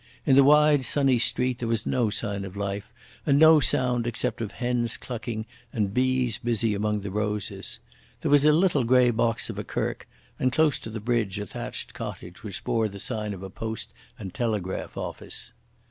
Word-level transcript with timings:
In 0.25 0.35
the 0.35 0.43
wide, 0.43 0.83
sunny 0.83 1.19
street 1.19 1.59
there 1.59 1.67
was 1.67 1.85
no 1.85 2.09
sign 2.09 2.43
of 2.43 2.57
life, 2.57 2.91
and 3.23 3.37
no 3.37 3.59
sound 3.59 4.07
except 4.07 4.41
of 4.41 4.53
hens 4.53 4.97
clucking 4.97 5.45
and 5.71 5.85
of 5.85 5.93
bees 5.93 6.39
busy 6.39 6.73
among 6.73 7.01
the 7.01 7.11
roses. 7.11 7.77
There 8.21 8.31
was 8.31 8.43
a 8.43 8.51
little 8.51 8.83
grey 8.83 9.11
box 9.11 9.47
of 9.51 9.59
a 9.59 9.63
kirk, 9.63 10.07
and 10.39 10.51
close 10.51 10.79
to 10.79 10.89
the 10.89 10.99
bridge 10.99 11.37
a 11.37 11.45
thatched 11.45 11.93
cottage 11.93 12.41
which 12.43 12.63
bore 12.63 12.87
the 12.87 12.97
sign 12.97 13.31
of 13.31 13.43
a 13.43 13.51
post 13.51 13.93
and 14.17 14.33
telegraph 14.33 14.97
office. 14.97 15.53